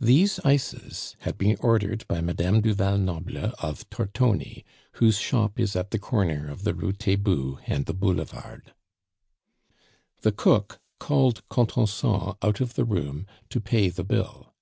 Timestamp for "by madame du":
2.08-2.74